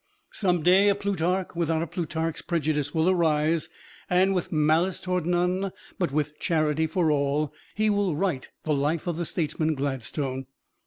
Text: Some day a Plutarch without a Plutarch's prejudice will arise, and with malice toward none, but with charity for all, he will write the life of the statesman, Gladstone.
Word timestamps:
Some 0.31 0.63
day 0.63 0.89
a 0.89 0.95
Plutarch 0.95 1.49
without 1.55 1.83
a 1.83 1.85
Plutarch's 1.85 2.41
prejudice 2.41 2.91
will 2.91 3.07
arise, 3.07 3.69
and 4.09 4.33
with 4.33 4.51
malice 4.51 4.99
toward 4.99 5.27
none, 5.27 5.71
but 5.99 6.11
with 6.11 6.39
charity 6.39 6.87
for 6.87 7.11
all, 7.11 7.53
he 7.75 7.87
will 7.87 8.15
write 8.15 8.49
the 8.63 8.73
life 8.73 9.05
of 9.05 9.17
the 9.17 9.25
statesman, 9.27 9.75
Gladstone. 9.75 10.47